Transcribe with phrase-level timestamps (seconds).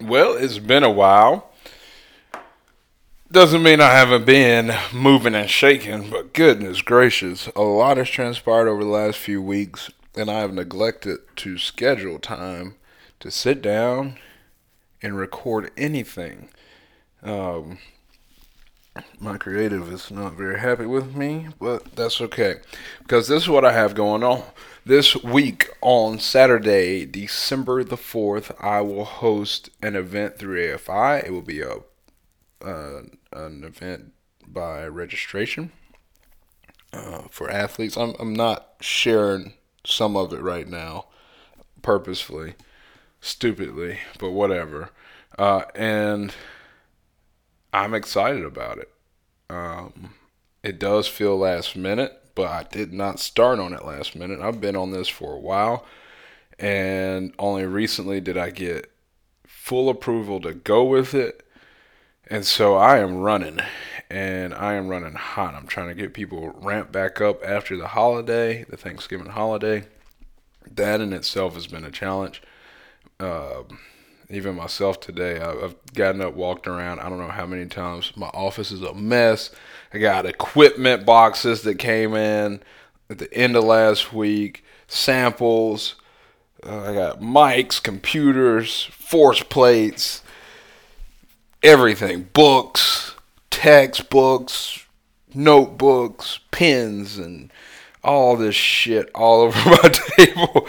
[0.00, 1.50] Well, it's been a while.
[3.32, 8.68] Doesn't mean I haven't been moving and shaking, but goodness gracious, a lot has transpired
[8.68, 12.76] over the last few weeks, and I have neglected to schedule time
[13.18, 14.18] to sit down
[15.02, 16.50] and record anything.
[17.24, 17.78] Um,
[19.20, 22.56] my creative is not very happy with me, but that's okay
[23.00, 24.42] because this is what I have going on.
[24.84, 31.26] This week on Saturday, December the 4th, I will host an event through AFI.
[31.26, 31.76] It will be a
[32.64, 34.12] uh, an event
[34.46, 35.70] by registration
[36.92, 37.96] uh, for athletes.
[37.96, 41.06] I'm, I'm not sharing some of it right now
[41.82, 42.54] purposefully,
[43.20, 44.90] stupidly, but whatever.
[45.38, 46.34] Uh, and
[47.78, 48.90] I'm excited about it.
[49.48, 50.14] Um,
[50.64, 54.40] it does feel last minute, but I did not start on it last minute.
[54.40, 55.86] I've been on this for a while,
[56.58, 58.90] and only recently did I get
[59.46, 61.46] full approval to go with it.
[62.26, 63.60] And so I am running,
[64.10, 65.54] and I am running hot.
[65.54, 69.84] I'm trying to get people ramped back up after the holiday, the Thanksgiving holiday.
[70.68, 72.42] That in itself has been a challenge.
[73.20, 73.78] Um,
[74.30, 77.00] even myself today, I've gotten up, walked around.
[77.00, 78.12] I don't know how many times.
[78.14, 79.50] My office is a mess.
[79.92, 82.60] I got equipment boxes that came in
[83.08, 85.94] at the end of last week, samples.
[86.62, 90.22] Uh, I got mics, computers, force plates,
[91.62, 93.14] everything, books,
[93.50, 94.84] textbooks,
[95.32, 97.50] notebooks, pens, and
[98.04, 100.68] all this shit all over my table.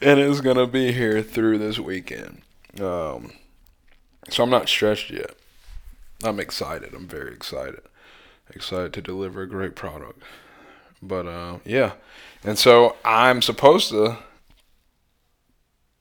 [0.00, 2.42] and it's going to be here through this weekend.
[2.80, 3.32] Um,
[4.28, 5.34] so I'm not stressed yet.
[6.22, 6.94] I'm excited.
[6.94, 7.80] I'm very excited.
[8.50, 10.22] Excited to deliver a great product.
[11.00, 11.92] But uh, yeah,
[12.42, 14.18] and so I'm supposed to.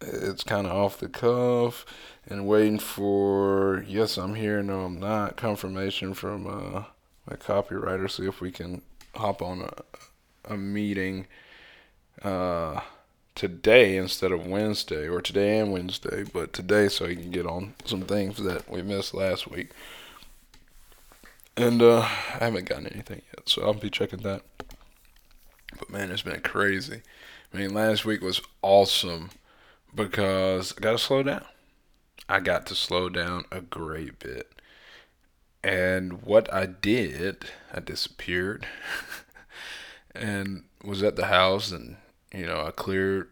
[0.00, 1.86] It's kind of off the cuff
[2.26, 4.62] and waiting for yes, I'm here.
[4.62, 5.36] No, I'm not.
[5.36, 6.84] Confirmation from uh,
[7.28, 8.10] my copywriter.
[8.10, 8.82] See if we can
[9.14, 11.26] hop on a, a meeting.
[12.22, 12.80] Uh,
[13.36, 17.74] today instead of Wednesday, or today and Wednesday, but today so he can get on
[17.84, 19.70] some things that we missed last week.
[21.56, 24.42] And uh, I haven't gotten anything yet, so I'll be checking that.
[25.78, 27.02] But man, it's been crazy.
[27.52, 29.30] I mean, last week was awesome
[29.94, 31.44] because I got to slow down.
[32.28, 34.60] I got to slow down a great bit.
[35.62, 38.66] And what I did, I disappeared
[40.14, 41.96] and was at the house and
[42.36, 43.30] you know, I cleared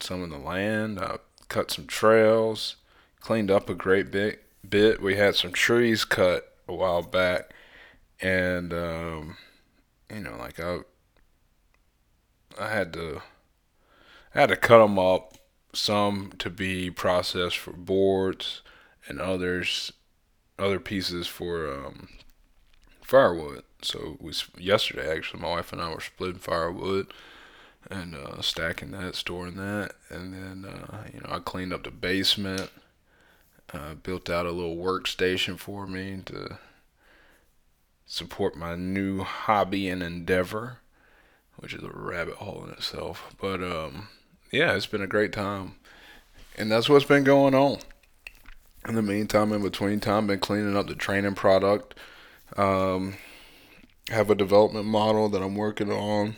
[0.00, 1.18] some of the land, I
[1.48, 2.76] cut some trails,
[3.20, 4.42] cleaned up a great bit.
[4.66, 5.00] Bit.
[5.00, 7.52] We had some trees cut a while back,
[8.20, 9.36] and um,
[10.12, 10.78] you know, like I,
[12.58, 13.22] I had to,
[14.34, 15.34] I had to cut them up.
[15.72, 18.62] Some to be processed for boards,
[19.06, 19.92] and others,
[20.58, 22.08] other pieces for um,
[23.02, 23.62] firewood.
[23.82, 27.12] So we yesterday actually, my wife and I were splitting firewood
[27.90, 31.90] and uh, stacking that, storing that, and then uh, you know I cleaned up the
[31.90, 32.70] basement,
[33.72, 36.58] uh, built out a little workstation for me to
[38.06, 40.78] support my new hobby and endeavor,
[41.56, 43.34] which is a rabbit hole in itself.
[43.40, 44.08] But um,
[44.50, 45.76] yeah, it's been a great time,
[46.56, 47.78] and that's what's been going on.
[48.88, 51.94] In the meantime, in between time, been cleaning up the training product.
[52.56, 53.16] Um,
[54.10, 56.36] have a development model that I'm working on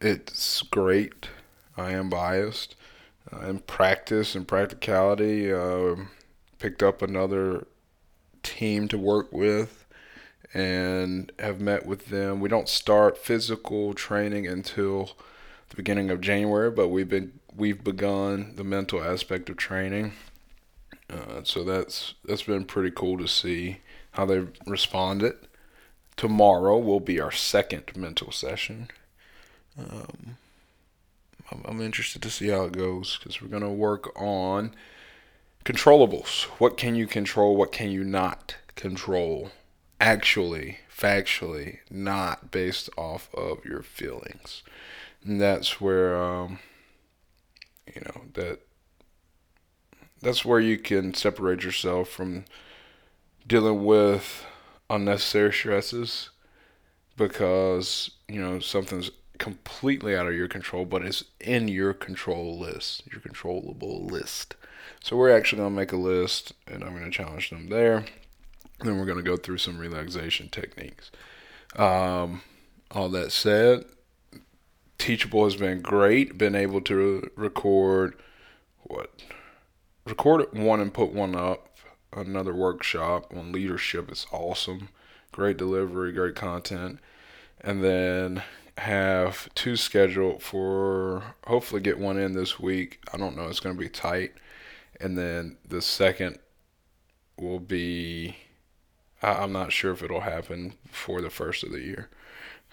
[0.00, 1.28] it's great.
[1.76, 2.74] I am biased.
[3.32, 5.96] Uh, in practice and practicality, uh,
[6.58, 7.66] picked up another
[8.42, 9.86] team to work with
[10.54, 12.40] and have met with them.
[12.40, 15.10] We don't start physical training until
[15.68, 20.12] the beginning of January, but we've been we've begun the mental aspect of training.
[21.10, 23.78] Uh, so that's that's been pretty cool to see
[24.12, 25.34] how they've responded.
[26.16, 28.88] Tomorrow will be our second mental session.
[29.78, 30.36] Um,
[31.50, 34.74] I'm, I'm interested to see how it goes because we're going to work on
[35.64, 36.44] controllables.
[36.58, 37.56] What can you control?
[37.56, 39.50] What can you not control?
[40.00, 44.62] Actually, factually, not based off of your feelings.
[45.24, 46.60] And that's where, um,
[47.94, 48.60] you know, that
[50.20, 52.44] that's where you can separate yourself from
[53.46, 54.44] dealing with
[54.90, 56.30] unnecessary stresses
[57.16, 63.02] because you know something's completely out of your control, but it's in your control list,
[63.10, 64.56] your controllable list.
[65.00, 68.04] So we're actually going to make a list, and I'm going to challenge them there.
[68.80, 71.10] Then we're going to go through some relaxation techniques.
[71.76, 72.42] Um,
[72.90, 73.84] all that said,
[74.98, 76.36] Teachable has been great.
[76.36, 78.14] Been able to record
[78.82, 79.22] what
[80.04, 81.76] recorded one and put one up.
[82.12, 84.88] Another workshop on leadership is awesome.
[85.30, 86.98] Great delivery, great content.
[87.60, 88.42] And then
[88.78, 93.00] have two scheduled for hopefully get one in this week.
[93.12, 94.32] I don't know, it's going to be tight.
[95.00, 96.38] And then the second
[97.36, 98.36] will be
[99.22, 102.08] I'm not sure if it'll happen before the first of the year.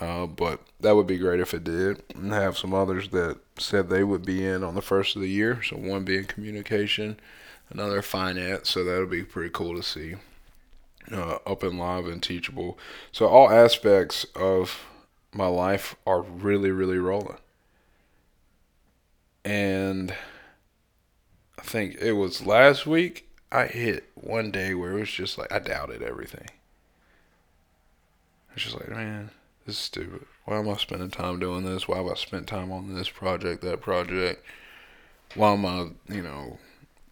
[0.00, 2.02] Uh, but that would be great if it did.
[2.14, 5.30] And have some others that said they would be in on the first of the
[5.30, 5.62] year.
[5.62, 7.18] So one being communication,
[7.70, 8.68] another finance.
[8.68, 10.16] So that'll be pretty cool to see.
[11.10, 12.76] Uh, up and live and teachable.
[13.12, 14.80] So all aspects of
[15.36, 17.38] my life are really, really rolling.
[19.44, 20.14] And
[21.58, 25.52] I think it was last week I hit one day where it was just like
[25.52, 26.48] I doubted everything.
[28.54, 29.30] It's just like, man,
[29.66, 30.26] this is stupid.
[30.46, 31.86] Why am I spending time doing this?
[31.86, 34.44] Why have I spent time on this project, that project?
[35.34, 36.58] Why am I, you know,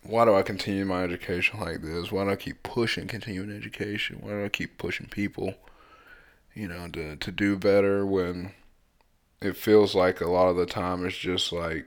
[0.02, 2.10] why do I continue my education like this?
[2.10, 4.18] Why do I keep pushing continuing education?
[4.20, 5.54] Why do I keep pushing people,
[6.54, 8.52] you know, to, to do better when
[9.40, 11.86] it feels like a lot of the time it's just like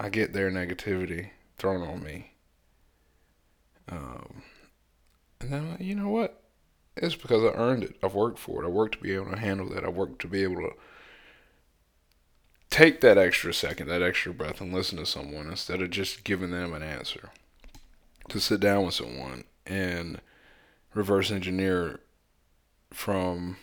[0.00, 2.32] I get their negativity thrown on me.
[3.88, 4.42] Um,
[5.40, 6.42] and then, you know what?
[6.96, 7.96] It's because I earned it.
[8.02, 8.66] I've worked for it.
[8.66, 9.84] I worked to be able to handle that.
[9.84, 10.72] I worked to be able to
[12.70, 16.50] take that extra second, that extra breath, and listen to someone instead of just giving
[16.50, 17.30] them an answer.
[18.28, 20.20] To sit down with someone and
[20.92, 22.00] reverse engineer
[22.90, 23.56] from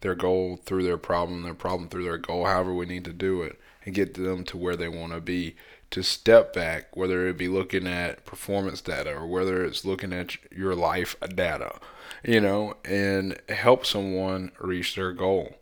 [0.00, 3.42] their goal through their problem, their problem through their goal, however we need to do
[3.42, 5.56] it, and get them to where they want to be.
[5.90, 10.36] To step back, whether it be looking at performance data or whether it's looking at
[10.50, 11.78] your life data,
[12.24, 15.54] you know, and help someone reach their goal.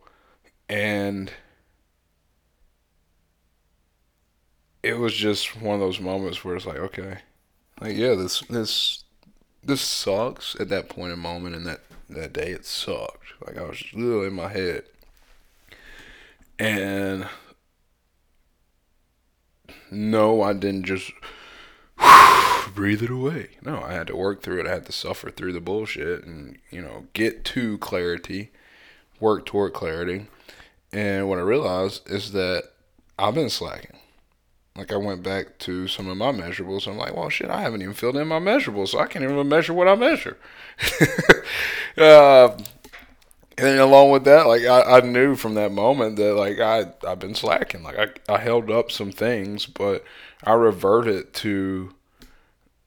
[0.67, 1.31] And
[4.81, 7.19] it was just one of those moments where it's like, okay,
[7.79, 9.03] like yeah, this this
[9.63, 13.25] this sucks at that point in moment and that that day it sucked.
[13.45, 14.83] Like I was literally in my head,
[16.59, 17.27] and
[19.91, 21.11] no, I didn't just
[22.73, 23.51] breathe it away.
[23.61, 24.67] No, I had to work through it.
[24.67, 28.51] I had to suffer through the bullshit and you know get to clarity,
[29.19, 30.27] work toward clarity.
[30.91, 32.65] And what I realized is that
[33.17, 33.97] I've been slacking
[34.75, 36.87] like I went back to some of my measurables.
[36.87, 39.47] I'm like, well, shit, I haven't even filled in my measurables, so I can't even
[39.47, 40.37] measure what I measure.
[41.97, 42.57] uh,
[43.57, 47.19] and along with that, like I, I knew from that moment that like I I've
[47.19, 47.83] been slacking.
[47.83, 50.03] Like I I held up some things, but
[50.43, 51.93] I reverted to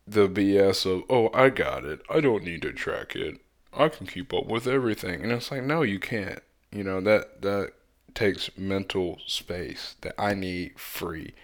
[0.09, 2.01] the BS of oh I got it.
[2.11, 3.41] I don't need to track it.
[3.73, 5.23] I can keep up with everything.
[5.23, 6.41] And it's like no, you can't.
[6.73, 7.75] You know that that
[8.13, 11.35] takes mental space that I need free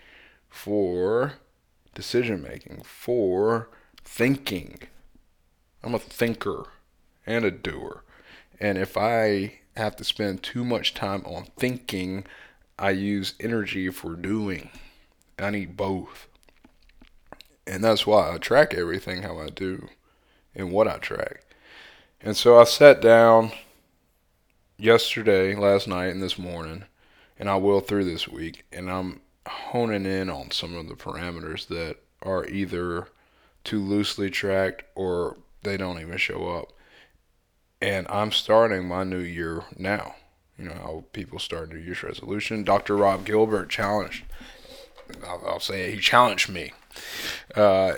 [0.53, 1.33] for
[1.95, 3.71] decision making, for
[4.05, 4.79] thinking.
[5.83, 6.67] I'm a thinker
[7.27, 8.05] and a doer.
[8.61, 12.27] And if I have to spend too much time on thinking,
[12.79, 14.71] I use energy for doing.
[15.39, 16.29] I need both.
[17.67, 19.89] And that's why I track everything how I do
[20.55, 21.45] and what I track.
[22.21, 23.53] And so I sat down
[24.77, 26.85] yesterday, last night, and this morning,
[27.39, 31.67] and I will through this week, and I'm honing in on some of the parameters
[31.69, 33.09] that are either
[33.65, 36.73] too loosely tracked or they don't even show up.
[37.81, 40.15] And I'm starting my new year now.
[40.59, 42.63] You know how people start New Year's resolution.
[42.63, 42.97] Dr.
[42.97, 44.25] Rob Gilbert challenged,
[45.27, 46.73] I'll, I'll say it, he challenged me
[47.57, 47.95] uh,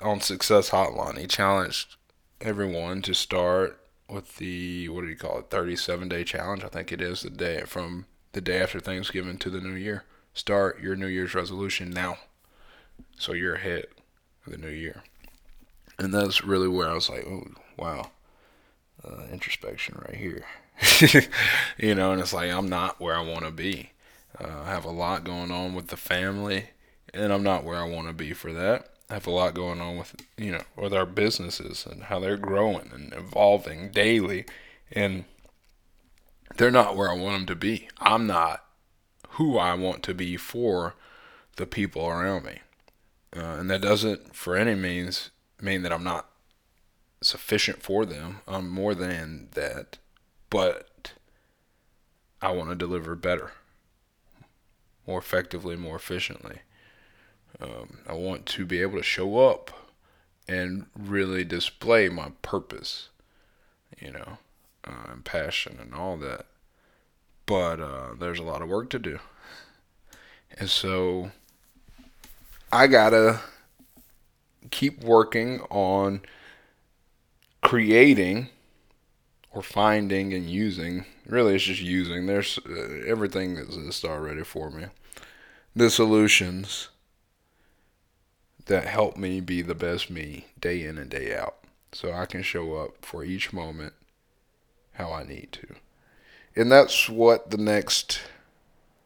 [0.00, 1.18] on Success Hotline.
[1.18, 1.96] He challenged
[2.40, 6.62] everyone to start with the, what do you call it, 37 day challenge.
[6.62, 10.04] I think it is the day from the day after Thanksgiving to the new year
[10.38, 12.18] start your New Year's resolution now.
[13.18, 13.86] So you're ahead
[14.46, 15.02] of the new year.
[15.98, 18.10] And that's really where I was like, oh, wow,
[19.04, 20.44] uh, introspection right here.
[21.76, 23.90] you know, and it's like, I'm not where I want to be.
[24.40, 26.66] Uh, I have a lot going on with the family,
[27.12, 28.90] and I'm not where I want to be for that.
[29.10, 32.36] I have a lot going on with, you know, with our businesses and how they're
[32.36, 34.44] growing and evolving daily.
[34.92, 35.24] And
[36.56, 37.88] they're not where I want them to be.
[37.98, 38.62] I'm not
[39.38, 40.96] who I want to be for
[41.56, 42.58] the people around me.
[43.34, 45.30] Uh, and that doesn't, for any means,
[45.60, 46.28] mean that I'm not
[47.22, 48.40] sufficient for them.
[48.48, 49.98] I'm more than that.
[50.50, 51.12] But
[52.42, 53.52] I want to deliver better,
[55.06, 56.58] more effectively, more efficiently.
[57.60, 59.70] Um, I want to be able to show up
[60.48, 63.08] and really display my purpose,
[64.00, 64.38] you know,
[64.84, 66.46] uh, and passion and all that
[67.48, 69.18] but uh, there's a lot of work to do.
[70.58, 71.32] And so
[72.70, 73.40] I gotta
[74.70, 76.20] keep working on
[77.62, 78.50] creating
[79.50, 81.06] or finding and using.
[81.26, 82.26] Really, it's just using.
[82.26, 84.84] There's uh, everything exists already for me.
[85.74, 86.90] The solutions
[88.66, 91.56] that help me be the best me day in and day out.
[91.92, 93.94] So I can show up for each moment
[94.92, 95.76] how I need to.
[96.58, 98.20] And that's what the next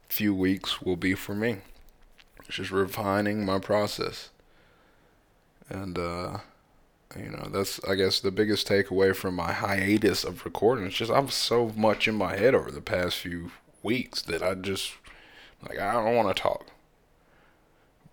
[0.09, 1.59] few weeks will be for me.
[2.47, 4.31] It's just refining my process.
[5.69, 6.39] And, uh,
[7.15, 10.87] you know, that's, I guess, the biggest takeaway from my hiatus of recording.
[10.87, 13.51] It's just I'm so much in my head over the past few
[13.83, 14.95] weeks that I just,
[15.69, 16.69] like, I don't want to talk.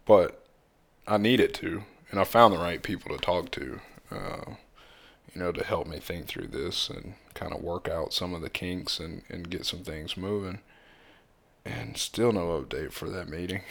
[0.05, 0.46] But
[1.08, 1.84] I needed to.
[2.12, 3.79] And I found the right people to talk to,
[4.12, 4.51] uh,
[5.34, 8.41] you know, to help me think through this and kind of work out some of
[8.41, 10.60] the kinks and, and get some things moving.
[11.65, 13.62] And still no update for that meeting.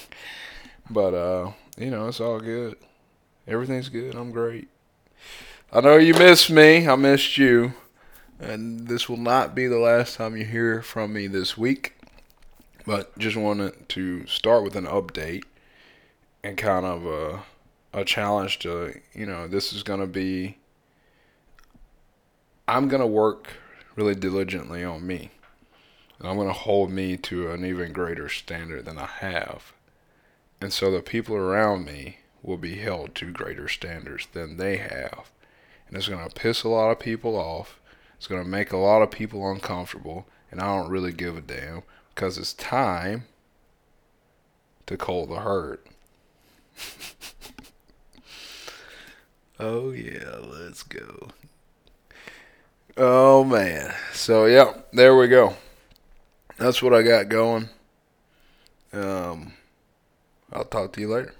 [0.90, 2.76] but, uh, you know, it's all good.
[3.48, 4.14] Everything's good.
[4.14, 4.68] I'm great.
[5.72, 6.86] I know you missed me.
[6.86, 7.72] I missed you.
[8.38, 11.94] And this will not be the last time you hear from me this week.
[12.86, 15.44] But just wanted to start with an update
[16.42, 17.42] and kind of a,
[17.94, 20.58] a challenge to, you know, this is going to be,
[22.72, 23.48] I'm going to work
[23.96, 25.30] really diligently on me.
[26.18, 29.74] And I'm going to hold me to an even greater standard than I have.
[30.58, 35.30] And so the people around me will be held to greater standards than they have.
[35.86, 37.78] And it's going to piss a lot of people off.
[38.16, 40.26] It's going to make a lot of people uncomfortable.
[40.50, 41.82] And I don't really give a damn
[42.14, 43.24] because it's time
[44.86, 45.80] to call the herd.
[49.60, 51.28] oh, yeah, let's go.
[52.96, 53.94] Oh, man.
[54.12, 55.56] So, yeah, there we go.
[56.58, 57.68] That's what I got going.
[58.92, 59.54] Um,
[60.52, 61.34] I'll talk to you later.